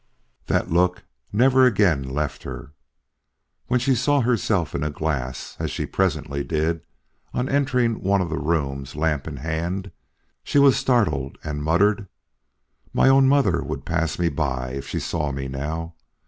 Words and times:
That 0.47 0.71
look 0.71 1.03
never 1.31 1.67
again 1.67 2.01
left 2.01 2.41
her. 2.41 2.71
When 3.67 3.79
she 3.79 3.93
saw 3.93 4.21
herself 4.21 4.73
in 4.73 4.83
a 4.83 4.89
glass, 4.89 5.55
as 5.59 5.69
she 5.69 5.85
presently 5.85 6.43
did, 6.43 6.81
on 7.35 7.47
entering 7.47 8.01
one 8.01 8.19
of 8.19 8.29
the 8.31 8.39
rooms 8.39 8.95
lamp 8.95 9.27
in 9.27 9.37
hand, 9.37 9.91
she 10.43 10.57
was 10.57 10.75
startled 10.75 11.37
and 11.43 11.61
muttered: 11.63 12.07
"My 12.93 13.09
own 13.09 13.27
mother 13.27 13.61
would 13.61 13.85
pass 13.85 14.17
me 14.17 14.29
by 14.29 14.69
if 14.69 14.87
she 14.87 14.99
saw 14.99 15.31
me 15.31 15.47
now. 15.47 15.93